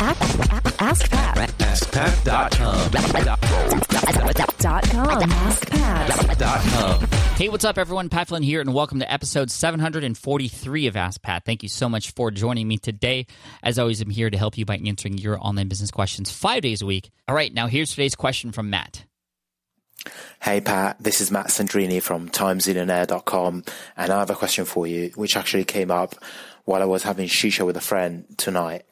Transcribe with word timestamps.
Ask 0.00 1.10
Pat. 1.10 1.38
AskPat.com. 1.58 2.90
Dot 4.60 4.88
com. 4.90 5.20
AskPat. 5.30 7.08
Hey, 7.36 7.48
what's 7.48 7.64
up, 7.64 7.78
everyone? 7.78 8.08
Pat 8.08 8.28
Flynn 8.28 8.44
here, 8.44 8.60
and 8.60 8.72
welcome 8.72 9.00
to 9.00 9.12
episode 9.12 9.50
743 9.50 10.86
of 10.86 10.96
Ask 10.96 11.20
Pat. 11.20 11.44
Thank 11.44 11.64
you 11.64 11.68
so 11.68 11.88
much 11.88 12.12
for 12.12 12.30
joining 12.30 12.68
me 12.68 12.78
today. 12.78 13.26
As 13.60 13.76
always, 13.76 14.00
I'm 14.00 14.10
here 14.10 14.30
to 14.30 14.38
help 14.38 14.56
you 14.56 14.64
by 14.64 14.76
answering 14.76 15.18
your 15.18 15.36
online 15.44 15.66
business 15.66 15.90
questions 15.90 16.30
five 16.30 16.62
days 16.62 16.80
a 16.80 16.86
week. 16.86 17.10
All 17.26 17.34
right, 17.34 17.52
now 17.52 17.66
here's 17.66 17.90
today's 17.90 18.14
question 18.14 18.52
from 18.52 18.70
Matt. 18.70 19.04
Hey 20.40 20.60
Pat, 20.60 21.02
this 21.02 21.20
is 21.20 21.32
Matt 21.32 21.48
Sandrini 21.48 22.00
from 22.00 22.28
TimesInAir.com, 22.28 23.64
and 23.96 24.12
I 24.12 24.18
have 24.20 24.30
a 24.30 24.36
question 24.36 24.64
for 24.64 24.86
you, 24.86 25.10
which 25.16 25.36
actually 25.36 25.64
came 25.64 25.90
up 25.90 26.14
while 26.64 26.82
I 26.82 26.84
was 26.84 27.02
having 27.02 27.26
shisha 27.26 27.66
with 27.66 27.76
a 27.76 27.80
friend 27.80 28.26
tonight. 28.36 28.84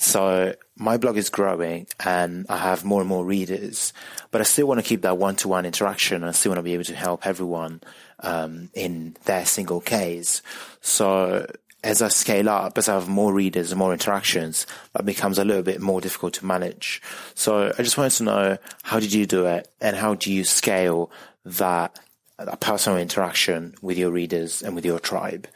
So 0.00 0.54
my 0.76 0.96
blog 0.96 1.18
is 1.18 1.28
growing 1.28 1.86
and 2.02 2.46
I 2.48 2.56
have 2.56 2.86
more 2.86 3.00
and 3.00 3.08
more 3.08 3.22
readers, 3.22 3.92
but 4.30 4.40
I 4.40 4.44
still 4.44 4.66
want 4.66 4.80
to 4.80 4.86
keep 4.86 5.02
that 5.02 5.18
one-to-one 5.18 5.66
interaction. 5.66 6.24
I 6.24 6.30
still 6.30 6.50
want 6.50 6.58
to 6.58 6.62
be 6.62 6.72
able 6.72 6.84
to 6.84 6.96
help 6.96 7.26
everyone 7.26 7.82
um, 8.20 8.70
in 8.72 9.14
their 9.26 9.44
single 9.44 9.82
case. 9.82 10.40
So 10.80 11.46
as 11.84 12.00
I 12.00 12.08
scale 12.08 12.48
up, 12.48 12.78
as 12.78 12.88
I 12.88 12.94
have 12.94 13.10
more 13.10 13.34
readers 13.34 13.72
and 13.72 13.78
more 13.78 13.92
interactions, 13.92 14.66
that 14.94 15.04
becomes 15.04 15.38
a 15.38 15.44
little 15.44 15.62
bit 15.62 15.82
more 15.82 16.00
difficult 16.00 16.32
to 16.34 16.46
manage. 16.46 17.02
So 17.34 17.70
I 17.78 17.82
just 17.82 17.98
wanted 17.98 18.12
to 18.12 18.22
know 18.22 18.58
how 18.82 19.00
did 19.00 19.12
you 19.12 19.26
do 19.26 19.44
it 19.44 19.70
and 19.82 19.94
how 19.96 20.14
do 20.14 20.32
you 20.32 20.44
scale 20.44 21.10
that, 21.44 22.00
that 22.38 22.58
personal 22.60 22.98
interaction 22.98 23.74
with 23.82 23.98
your 23.98 24.10
readers 24.10 24.62
and 24.62 24.74
with 24.74 24.86
your 24.86 24.98
tribe? 24.98 25.46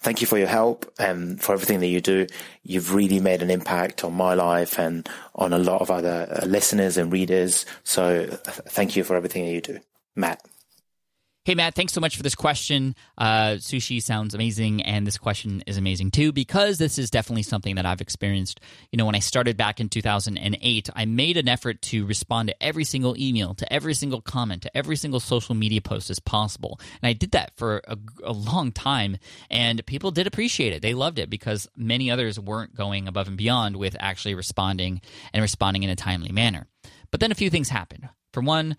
Thank 0.00 0.20
you 0.20 0.26
for 0.26 0.38
your 0.38 0.48
help 0.48 0.92
and 0.98 1.40
for 1.40 1.52
everything 1.52 1.80
that 1.80 1.88
you 1.88 2.00
do. 2.00 2.26
You've 2.62 2.94
really 2.94 3.20
made 3.20 3.42
an 3.42 3.50
impact 3.50 4.04
on 4.04 4.14
my 4.14 4.34
life 4.34 4.78
and 4.78 5.08
on 5.34 5.52
a 5.52 5.58
lot 5.58 5.80
of 5.80 5.90
other 5.90 6.28
uh, 6.30 6.46
listeners 6.46 6.96
and 6.96 7.12
readers. 7.12 7.66
So 7.82 8.28
uh, 8.30 8.36
thank 8.36 8.96
you 8.96 9.04
for 9.04 9.16
everything 9.16 9.46
that 9.46 9.52
you 9.52 9.60
do. 9.60 9.78
Matt. 10.16 10.40
Hey, 11.46 11.54
Matt, 11.54 11.74
thanks 11.74 11.92
so 11.92 12.00
much 12.00 12.16
for 12.16 12.22
this 12.22 12.34
question. 12.34 12.94
Uh, 13.18 13.56
sushi 13.58 14.02
sounds 14.02 14.34
amazing, 14.34 14.80
and 14.80 15.06
this 15.06 15.18
question 15.18 15.62
is 15.66 15.76
amazing 15.76 16.10
too 16.10 16.32
because 16.32 16.78
this 16.78 16.98
is 16.98 17.10
definitely 17.10 17.42
something 17.42 17.74
that 17.74 17.84
I've 17.84 18.00
experienced. 18.00 18.60
You 18.90 18.96
know, 18.96 19.04
when 19.04 19.14
I 19.14 19.18
started 19.18 19.54
back 19.58 19.78
in 19.78 19.90
2008, 19.90 20.88
I 20.96 21.04
made 21.04 21.36
an 21.36 21.46
effort 21.46 21.82
to 21.82 22.06
respond 22.06 22.48
to 22.48 22.62
every 22.62 22.84
single 22.84 23.14
email, 23.18 23.52
to 23.56 23.70
every 23.70 23.92
single 23.92 24.22
comment, 24.22 24.62
to 24.62 24.74
every 24.74 24.96
single 24.96 25.20
social 25.20 25.54
media 25.54 25.82
post 25.82 26.08
as 26.08 26.18
possible. 26.18 26.80
And 27.02 27.10
I 27.10 27.12
did 27.12 27.32
that 27.32 27.52
for 27.58 27.82
a, 27.86 27.98
a 28.24 28.32
long 28.32 28.72
time, 28.72 29.18
and 29.50 29.84
people 29.84 30.12
did 30.12 30.26
appreciate 30.26 30.72
it. 30.72 30.80
They 30.80 30.94
loved 30.94 31.18
it 31.18 31.28
because 31.28 31.68
many 31.76 32.10
others 32.10 32.40
weren't 32.40 32.74
going 32.74 33.06
above 33.06 33.28
and 33.28 33.36
beyond 33.36 33.76
with 33.76 33.96
actually 34.00 34.34
responding 34.34 35.02
and 35.34 35.42
responding 35.42 35.82
in 35.82 35.90
a 35.90 35.94
timely 35.94 36.32
manner. 36.32 36.68
But 37.10 37.20
then 37.20 37.32
a 37.32 37.34
few 37.34 37.50
things 37.50 37.68
happened. 37.68 38.08
For 38.32 38.40
one, 38.40 38.78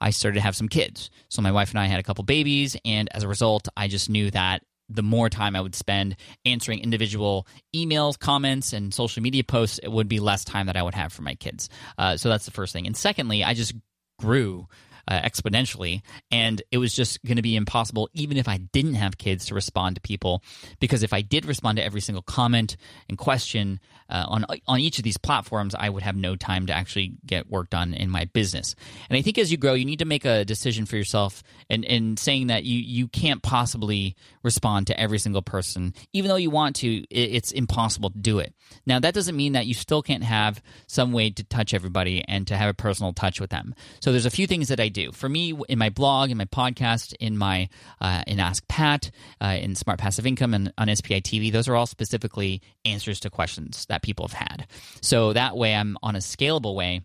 I 0.00 0.10
started 0.10 0.36
to 0.36 0.42
have 0.42 0.56
some 0.56 0.68
kids. 0.68 1.10
So 1.28 1.42
my 1.42 1.52
wife 1.52 1.70
and 1.70 1.78
I 1.78 1.86
had 1.86 2.00
a 2.00 2.02
couple 2.02 2.24
babies, 2.24 2.76
and 2.84 3.08
as 3.12 3.22
a 3.22 3.28
result, 3.28 3.68
I 3.76 3.88
just 3.88 4.10
knew 4.10 4.30
that 4.30 4.62
the 4.88 5.02
more 5.02 5.28
time 5.28 5.56
I 5.56 5.60
would 5.60 5.74
spend 5.74 6.16
answering 6.44 6.80
individual 6.80 7.46
emails, 7.74 8.18
comments, 8.18 8.72
and 8.72 8.94
social 8.94 9.22
media 9.22 9.42
posts, 9.42 9.78
it 9.78 9.88
would 9.88 10.08
be 10.08 10.20
less 10.20 10.44
time 10.44 10.66
that 10.66 10.76
I 10.76 10.82
would 10.82 10.94
have 10.94 11.12
for 11.12 11.22
my 11.22 11.34
kids. 11.34 11.68
Uh, 11.98 12.16
so 12.16 12.28
that's 12.28 12.44
the 12.44 12.52
first 12.52 12.72
thing. 12.72 12.86
And 12.86 12.96
secondly, 12.96 13.42
I 13.42 13.54
just 13.54 13.74
grew 14.18 14.68
uh, 15.08 15.20
exponentially. 15.20 16.02
And 16.30 16.62
it 16.70 16.78
was 16.78 16.92
just 16.92 17.22
going 17.24 17.36
to 17.36 17.42
be 17.42 17.56
impossible, 17.56 18.08
even 18.12 18.36
if 18.36 18.48
I 18.48 18.58
didn't 18.58 18.94
have 18.94 19.18
kids, 19.18 19.46
to 19.46 19.54
respond 19.54 19.96
to 19.96 20.00
people. 20.00 20.42
Because 20.80 21.02
if 21.02 21.12
I 21.12 21.22
did 21.22 21.46
respond 21.46 21.78
to 21.78 21.84
every 21.84 22.00
single 22.00 22.22
comment 22.22 22.76
and 23.08 23.16
question 23.16 23.80
uh, 24.08 24.24
on 24.28 24.46
on 24.66 24.80
each 24.80 24.98
of 24.98 25.04
these 25.04 25.16
platforms, 25.16 25.74
I 25.74 25.88
would 25.88 26.02
have 26.02 26.16
no 26.16 26.36
time 26.36 26.66
to 26.66 26.72
actually 26.72 27.14
get 27.24 27.50
work 27.50 27.70
done 27.70 27.94
in 27.94 28.10
my 28.10 28.26
business. 28.26 28.74
And 29.08 29.16
I 29.16 29.22
think 29.22 29.38
as 29.38 29.50
you 29.50 29.56
grow, 29.58 29.74
you 29.74 29.84
need 29.84 29.98
to 29.98 30.04
make 30.04 30.24
a 30.24 30.44
decision 30.44 30.86
for 30.86 30.96
yourself, 30.96 31.42
and 31.68 31.84
and 31.84 32.18
saying 32.18 32.48
that 32.48 32.64
you 32.64 32.78
you 32.78 33.08
can't 33.08 33.42
possibly 33.42 34.16
respond 34.42 34.86
to 34.88 35.00
every 35.00 35.18
single 35.18 35.42
person, 35.42 35.94
even 36.12 36.28
though 36.28 36.36
you 36.36 36.50
want 36.50 36.76
to. 36.76 37.04
It's 37.10 37.52
impossible 37.52 38.10
to 38.10 38.18
do 38.18 38.38
it. 38.38 38.54
Now 38.86 39.00
that 39.00 39.14
doesn't 39.14 39.36
mean 39.36 39.52
that 39.52 39.66
you 39.66 39.74
still 39.74 40.02
can't 40.02 40.24
have 40.24 40.62
some 40.86 41.12
way 41.12 41.30
to 41.30 41.44
touch 41.44 41.74
everybody 41.74 42.24
and 42.26 42.46
to 42.46 42.56
have 42.56 42.70
a 42.70 42.74
personal 42.74 43.12
touch 43.12 43.40
with 43.40 43.50
them. 43.50 43.74
So 44.00 44.12
there's 44.12 44.26
a 44.26 44.30
few 44.30 44.46
things 44.46 44.68
that 44.68 44.80
I 44.80 44.88
do. 44.96 45.12
For 45.12 45.28
me, 45.28 45.54
in 45.68 45.78
my 45.78 45.90
blog, 45.90 46.30
in 46.30 46.38
my 46.38 46.46
podcast, 46.46 47.14
in 47.20 47.36
my 47.36 47.68
uh, 48.00 48.22
in 48.26 48.40
Ask 48.40 48.66
Pat, 48.66 49.10
uh, 49.40 49.58
in 49.60 49.74
Smart 49.74 49.98
Passive 49.98 50.26
Income, 50.26 50.54
and 50.54 50.72
on 50.78 50.94
SPI 50.94 51.20
TV, 51.20 51.52
those 51.52 51.68
are 51.68 51.76
all 51.76 51.86
specifically 51.86 52.62
answers 52.84 53.20
to 53.20 53.30
questions 53.30 53.86
that 53.88 54.02
people 54.02 54.26
have 54.26 54.48
had. 54.48 54.66
So 55.02 55.32
that 55.34 55.56
way, 55.56 55.74
I'm 55.74 55.96
on 56.02 56.16
a 56.16 56.20
scalable 56.20 56.74
way 56.74 57.02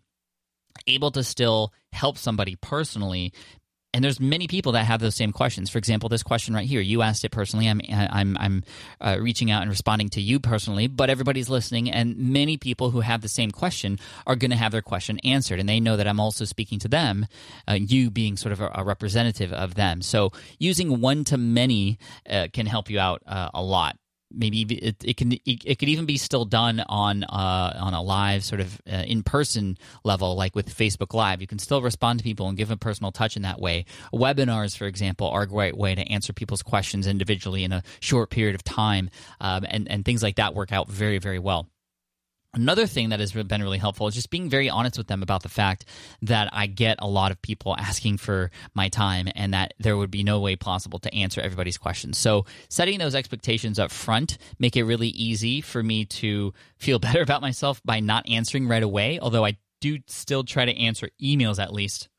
able 0.88 1.12
to 1.12 1.24
still 1.24 1.74
help 1.91 2.18
somebody 2.18 2.56
personally 2.56 3.34
and 3.94 4.03
there's 4.03 4.19
many 4.19 4.47
people 4.47 4.72
that 4.74 4.85
have 4.85 5.02
those 5.02 5.16
same 5.16 5.31
questions. 5.31 5.69
For 5.69 5.78
example, 5.78 6.07
this 6.07 6.24
question 6.24 6.53
right 6.53 6.68
here, 6.68 6.79
you 6.79 7.02
asked 7.02 7.25
it 7.25 7.29
personally. 7.31 7.68
I'm 7.68 7.81
I'm 7.90 8.38
I'm 8.38 8.63
uh, 9.02 9.18
reaching 9.19 9.52
out 9.52 9.62
and 9.62 9.69
responding 9.69 10.09
to 10.09 10.22
you 10.22 10.40
personally, 10.40 10.88
but 10.88 11.09
everybody's 11.09 11.50
listening, 11.50 11.91
and 11.91 12.18
many 12.18 12.57
people 12.57 12.91
who 12.91 13.02
have 13.02 13.22
the 13.22 13.28
same 13.28 13.52
question 13.52 14.00
are 14.25 14.35
going 14.35 14.52
to 14.52 14.57
have 14.57 14.72
their 14.72 14.81
question 14.81 15.19
answered, 15.19 15.59
and 15.59 15.68
they 15.68 15.79
know 15.79 15.97
that 15.97 16.07
I'm 16.07 16.19
also 16.19 16.46
speaking 16.46 16.79
to 16.79 16.88
them. 16.88 17.28
Uh, 17.68 17.74
you 17.74 18.09
being 18.09 18.38
sort 18.38 18.53
of 18.53 18.62
a, 18.62 18.72
a, 18.75 18.84
representative 18.84 19.52
of 19.52 19.75
them, 19.75 20.02
so 20.02 20.31
using 20.58 21.02
one 21.02 21.23
to 21.25 21.38
many 21.38 22.00
uh, 22.29 22.47
can 22.53 22.66
help 22.66 22.90
you 22.90 23.00
out 23.00 23.22
uh, 23.25 23.50
a 23.53 23.62
lot 23.62 23.97
maybe 24.33 24.61
it, 24.61 24.95
it 25.03 25.17
can 25.17 25.33
it, 25.33 25.41
it, 25.45 25.79
could 25.79 25.89
even 25.89 26.05
be 26.05 26.17
still 26.17 26.45
done 26.45 26.83
on 26.87 27.23
uh, 27.23 27.77
on 27.79 27.93
a 27.93 28.01
live 28.01 28.43
sort 28.43 28.61
of 28.61 28.81
uh, 28.91 29.03
in 29.07 29.23
person 29.23 29.77
level 30.03 30.35
like 30.35 30.55
with 30.55 30.73
Facebook 30.75 31.13
Live. 31.13 31.41
You 31.41 31.47
can 31.47 31.59
still 31.59 31.81
respond 31.81 32.19
to 32.19 32.23
people 32.23 32.47
and 32.47 32.57
give 32.57 32.71
a 32.71 32.77
personal 32.77 33.11
touch 33.11 33.35
in 33.35 33.43
that 33.43 33.59
way. 33.59 33.85
Webinars 34.13 34.77
for 34.77 34.85
example 34.85 35.27
are 35.27 35.43
a 35.43 35.47
great 35.47 35.77
way 35.77 35.95
to 35.95 36.01
answer 36.11 36.33
people's 36.33 36.63
questions 36.63 37.07
individually 37.07 37.63
in 37.63 37.71
a 37.71 37.83
short 37.99 38.29
period 38.29 38.55
of 38.55 38.63
time 38.63 39.09
um, 39.39 39.65
and 39.67 39.89
and 39.89 40.05
things 40.05 40.23
like 40.23 40.35
that 40.35 40.53
work 40.53 40.71
out 40.71 40.89
very 40.89 41.17
very 41.17 41.39
well 41.39 41.67
Another 42.53 42.85
thing 42.85 43.09
that 43.09 43.22
has 43.22 43.31
been 43.31 43.62
really 43.62 43.78
helpful 43.78 44.07
is 44.07 44.16
just 44.16 44.29
being 44.29 44.50
very 44.50 44.69
honest 44.69 44.97
with 44.97 45.07
them 45.07 45.23
about 45.23 45.41
the 45.41 45.50
fact 45.50 45.85
that 46.22 46.50
I 46.51 46.67
get 46.67 46.97
a 47.00 47.07
lot 47.07 47.31
of 47.31 47.41
people 47.41 47.75
asking 47.78 48.17
for 48.17 48.51
my 48.73 48.89
time 48.89 49.29
and 49.35 49.53
that 49.53 49.73
there 49.79 49.95
would 49.95 50.12
be 50.12 50.23
no 50.23 50.41
way 50.41 50.57
possible 50.57 51.00
to 51.00 51.13
answer 51.13 51.40
everybody's 51.40 51.78
questions. 51.78 52.17
So, 52.17 52.45
setting 52.67 53.00
those 53.00 53.16
expectations 53.16 53.79
up 53.79 53.90
front 53.90 54.38
make 54.59 54.75
it 54.75 54.84
really 54.84 55.07
easy 55.09 55.61
for 55.61 55.81
me 55.81 56.03
to 56.06 56.53
feel 56.78 57.00
better 57.00 57.22
about 57.22 57.41
myself 57.41 57.81
by 57.85 58.01
not 58.01 58.28
answering 58.28 58.67
right 58.67 58.84
away, 58.84 59.17
although 59.19 59.45
I 59.45 59.57
do 59.79 60.00
still 60.07 60.44
try 60.44 60.66
to 60.66 60.78
answer 60.78 61.09
emails 61.22 61.57
at 61.57 61.73
least 61.73 62.09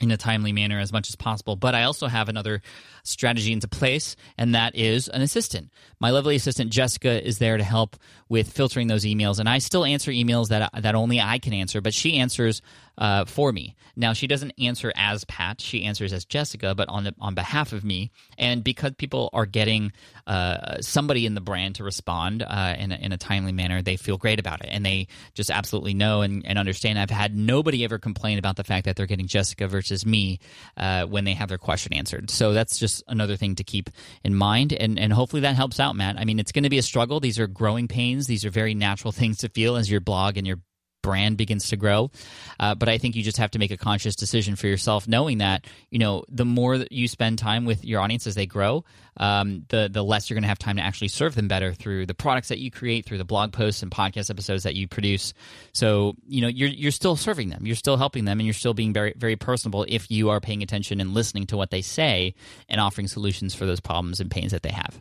in 0.00 0.10
a 0.10 0.16
timely 0.16 0.52
manner 0.52 0.78
as 0.78 0.92
much 0.92 1.08
as 1.08 1.16
possible. 1.16 1.56
But 1.56 1.74
I 1.74 1.84
also 1.84 2.06
have 2.06 2.28
another 2.28 2.60
strategy 3.02 3.52
into 3.52 3.68
place, 3.68 4.16
and 4.36 4.54
that 4.54 4.74
is 4.76 5.08
an 5.08 5.22
assistant. 5.22 5.70
My 6.00 6.10
lovely 6.10 6.36
assistant 6.36 6.70
Jessica 6.70 7.26
is 7.26 7.38
there 7.38 7.56
to 7.56 7.64
help 7.64 7.96
with 8.28 8.52
filtering 8.52 8.88
those 8.88 9.04
emails, 9.04 9.38
and 9.38 9.48
I 9.48 9.58
still 9.58 9.84
answer 9.84 10.10
emails 10.10 10.48
that 10.48 10.70
that 10.82 10.94
only 10.94 11.20
I 11.20 11.38
can 11.38 11.52
answer, 11.54 11.80
but 11.80 11.94
she 11.94 12.18
answers 12.18 12.60
uh, 12.98 13.24
for 13.24 13.52
me. 13.52 13.76
Now 13.94 14.12
she 14.12 14.26
doesn't 14.26 14.52
answer 14.58 14.92
as 14.96 15.24
Pat; 15.24 15.60
she 15.60 15.84
answers 15.84 16.12
as 16.12 16.24
Jessica, 16.24 16.74
but 16.74 16.88
on 16.88 17.14
on 17.20 17.34
behalf 17.34 17.72
of 17.72 17.84
me. 17.84 18.10
And 18.36 18.62
because 18.62 18.92
people 18.98 19.30
are 19.32 19.46
getting 19.46 19.92
uh, 20.26 20.80
somebody 20.80 21.24
in 21.24 21.34
the 21.34 21.40
brand 21.40 21.76
to 21.76 21.84
respond 21.84 22.42
uh, 22.42 22.74
in 22.78 22.92
a, 22.92 22.96
in 22.96 23.12
a 23.12 23.16
timely 23.16 23.52
manner, 23.52 23.80
they 23.80 23.96
feel 23.96 24.18
great 24.18 24.38
about 24.38 24.62
it, 24.62 24.68
and 24.70 24.84
they 24.84 25.06
just 25.34 25.50
absolutely 25.50 25.94
know 25.94 26.22
and, 26.22 26.44
and 26.44 26.58
understand. 26.58 26.98
I've 26.98 27.10
had 27.10 27.34
nobody 27.34 27.84
ever 27.84 27.98
complain 27.98 28.38
about 28.38 28.56
the 28.56 28.64
fact 28.64 28.84
that 28.84 28.96
they're 28.96 29.06
getting 29.06 29.28
Jessica 29.28 29.68
versus 29.86 30.04
me 30.04 30.40
uh, 30.76 31.04
when 31.06 31.24
they 31.24 31.34
have 31.34 31.48
their 31.48 31.58
question 31.58 31.92
answered. 31.92 32.30
So 32.30 32.52
that's 32.52 32.78
just 32.78 33.02
another 33.06 33.36
thing 33.36 33.54
to 33.56 33.64
keep 33.64 33.90
in 34.24 34.34
mind, 34.34 34.72
and 34.72 34.98
and 34.98 35.12
hopefully 35.12 35.42
that 35.42 35.54
helps 35.54 35.78
out, 35.80 35.96
Matt. 35.96 36.18
I 36.18 36.24
mean, 36.24 36.38
it's 36.38 36.52
going 36.52 36.64
to 36.64 36.70
be 36.70 36.78
a 36.78 36.82
struggle. 36.82 37.20
These 37.20 37.38
are 37.38 37.46
growing 37.46 37.88
pains. 37.88 38.26
These 38.26 38.44
are 38.44 38.50
very 38.50 38.74
natural 38.74 39.12
things 39.20 39.38
to 39.38 39.48
feel 39.48 39.76
as 39.76 39.90
your 39.90 40.00
blog 40.00 40.36
and 40.36 40.46
your 40.46 40.58
brand 41.06 41.36
begins 41.36 41.68
to 41.68 41.76
grow. 41.76 42.10
Uh, 42.58 42.74
but 42.74 42.88
I 42.88 42.98
think 42.98 43.14
you 43.14 43.22
just 43.22 43.36
have 43.36 43.52
to 43.52 43.60
make 43.60 43.70
a 43.70 43.76
conscious 43.76 44.16
decision 44.16 44.56
for 44.56 44.66
yourself, 44.66 45.06
knowing 45.06 45.38
that 45.38 45.64
you 45.88 46.00
know 46.00 46.24
the 46.28 46.44
more 46.44 46.78
that 46.78 46.90
you 46.90 47.06
spend 47.06 47.38
time 47.38 47.64
with 47.64 47.84
your 47.84 48.00
audience 48.00 48.26
as 48.26 48.34
they 48.34 48.46
grow, 48.46 48.84
um, 49.18 49.64
the 49.68 49.88
the 49.88 50.02
less 50.02 50.28
you're 50.28 50.34
going 50.34 50.42
to 50.42 50.48
have 50.48 50.58
time 50.58 50.78
to 50.78 50.82
actually 50.82 51.08
serve 51.08 51.36
them 51.36 51.46
better 51.46 51.72
through 51.72 52.06
the 52.06 52.14
products 52.14 52.48
that 52.48 52.58
you 52.58 52.72
create, 52.72 53.06
through 53.06 53.18
the 53.18 53.24
blog 53.24 53.52
posts 53.52 53.84
and 53.84 53.92
podcast 53.92 54.30
episodes 54.30 54.64
that 54.64 54.74
you 54.74 54.88
produce. 54.88 55.32
So 55.72 56.16
you 56.26 56.40
know 56.40 56.48
you're 56.48 56.70
you're 56.70 56.90
still 56.90 57.14
serving 57.14 57.50
them, 57.50 57.66
you're 57.66 57.76
still 57.76 57.96
helping 57.96 58.24
them, 58.24 58.40
and 58.40 58.46
you're 58.46 58.54
still 58.54 58.74
being 58.74 58.92
very 58.92 59.14
very 59.16 59.36
personable 59.36 59.86
if 59.88 60.10
you 60.10 60.30
are 60.30 60.40
paying 60.40 60.64
attention 60.64 61.00
and 61.00 61.14
listening 61.14 61.46
to 61.46 61.56
what 61.56 61.70
they 61.70 61.82
say 61.82 62.34
and 62.68 62.80
offering 62.80 63.06
solutions 63.06 63.54
for 63.54 63.64
those 63.64 63.80
problems 63.80 64.18
and 64.18 64.28
pains 64.28 64.50
that 64.50 64.64
they 64.64 64.72
have. 64.72 65.00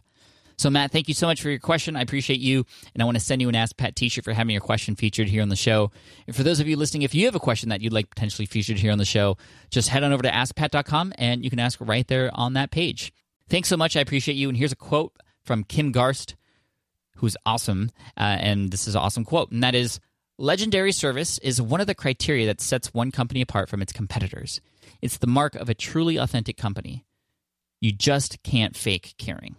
So, 0.58 0.70
Matt, 0.70 0.92
thank 0.92 1.08
you 1.08 1.14
so 1.14 1.28
much 1.28 1.42
for 1.42 1.50
your 1.50 1.60
question. 1.60 1.96
I 1.96 2.02
appreciate 2.02 2.40
you. 2.40 2.66
And 2.94 3.02
I 3.02 3.06
want 3.06 3.18
to 3.18 3.24
send 3.24 3.42
you 3.42 3.50
an 3.50 3.56
Ask 3.56 3.76
Pat 3.78 3.96
t 3.96 4.10
shirt 4.10 4.24
for 4.24 4.34
having 4.34 4.52
your 4.52 4.62
question 4.62 4.96
featured 4.96 5.28
here 5.28 5.42
on 5.42 5.50
the 5.50 5.56
show. 5.56 5.92
And 6.28 6.36
for 6.36 6.44
those 6.44 6.60
of 6.60 6.68
you 6.68 6.78
listening, 6.78 7.04
if 7.04 7.14
you 7.14 7.26
have 7.26 7.36
a 7.36 7.40
question 7.40 7.70
that 7.70 7.82
you'd 7.82 7.94
like 7.94 8.10
potentially 8.10 8.46
featured 8.46 8.78
here 8.78 8.92
on 8.92 8.98
the 8.98 9.06
show, 9.06 9.38
just 9.70 9.90
head 9.90 10.04
on 10.04 10.14
over 10.14 10.24
to 10.24 10.30
askpat.com 10.30 11.14
and 11.18 11.44
you 11.44 11.50
can 11.50 11.60
ask 11.60 11.80
right 11.82 12.08
there 12.08 12.30
on 12.34 12.54
that 12.54 12.72
page. 12.72 13.12
Thanks 13.50 13.70
so 13.70 13.78
much. 13.78 13.96
I 13.96 14.02
appreciate 14.02 14.36
you. 14.36 14.50
And 14.50 14.58
here's 14.58 14.72
a 14.72 14.78
quote 14.78 15.14
from 15.44 15.64
Kim 15.64 15.92
Garst 15.94 16.36
who's 17.18 17.38
awesome. 17.46 17.92
Uh, 18.18 18.38
and 18.40 18.72
this 18.72 18.88
is 18.88 18.96
an 18.96 19.02
awesome 19.02 19.24
quote, 19.24 19.52
and 19.52 19.64
that 19.64 19.74
is 19.76 20.00
Legendary 20.38 20.92
service 20.92 21.38
is 21.38 21.62
one 21.62 21.80
of 21.80 21.88
the 21.88 21.96
criteria 21.96 22.46
that 22.46 22.60
sets 22.60 22.94
one 22.94 23.10
company 23.10 23.40
apart 23.40 23.70
from 23.70 23.82
its 23.82 23.94
competitors. 23.94 24.60
It's 25.02 25.18
the 25.18 25.28
mark 25.28 25.56
of 25.56 25.70
a 25.70 25.74
truly 25.74 26.18
authentic 26.18 26.58
company. 26.58 27.06
You 27.80 27.94
just 27.94 28.44
can't 28.44 28.76
fake 28.76 29.16
caring. 29.18 29.56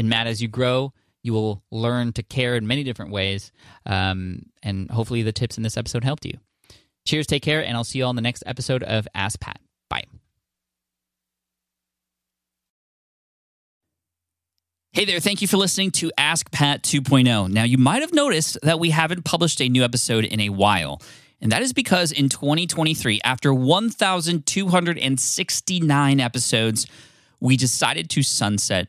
And 0.00 0.08
Matt, 0.08 0.26
as 0.26 0.40
you 0.40 0.48
grow, 0.48 0.94
you 1.22 1.34
will 1.34 1.62
learn 1.70 2.14
to 2.14 2.22
care 2.22 2.56
in 2.56 2.66
many 2.66 2.82
different 2.82 3.12
ways. 3.12 3.52
Um, 3.84 4.46
and 4.62 4.90
hopefully, 4.90 5.22
the 5.22 5.30
tips 5.30 5.58
in 5.58 5.62
this 5.62 5.76
episode 5.76 6.04
helped 6.04 6.24
you. 6.24 6.38
Cheers, 7.04 7.26
take 7.26 7.42
care, 7.42 7.62
and 7.62 7.76
I'll 7.76 7.84
see 7.84 7.98
you 7.98 8.04
all 8.04 8.10
in 8.10 8.16
the 8.16 8.22
next 8.22 8.42
episode 8.46 8.82
of 8.82 9.06
Ask 9.14 9.40
Pat. 9.40 9.60
Bye. 9.90 10.04
Hey 14.92 15.04
there, 15.04 15.20
thank 15.20 15.42
you 15.42 15.48
for 15.48 15.58
listening 15.58 15.90
to 15.92 16.10
Ask 16.16 16.50
Pat 16.50 16.82
2.0. 16.82 17.50
Now, 17.50 17.64
you 17.64 17.76
might 17.76 18.00
have 18.00 18.14
noticed 18.14 18.56
that 18.62 18.80
we 18.80 18.88
haven't 18.88 19.26
published 19.26 19.60
a 19.60 19.68
new 19.68 19.84
episode 19.84 20.24
in 20.24 20.40
a 20.40 20.48
while. 20.48 21.02
And 21.42 21.52
that 21.52 21.60
is 21.60 21.74
because 21.74 22.10
in 22.10 22.30
2023, 22.30 23.20
after 23.22 23.52
1,269 23.52 26.20
episodes, 26.20 26.86
we 27.38 27.58
decided 27.58 28.08
to 28.10 28.22
sunset 28.22 28.88